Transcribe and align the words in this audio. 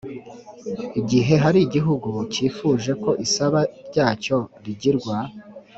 Igihe 0.99 1.33
hari 1.43 1.59
igihugu 1.67 2.09
cyifuje 2.33 2.91
ko 3.03 3.09
isaba 3.25 3.59
ryacyo 3.87 4.37
rigirwa 4.63 5.17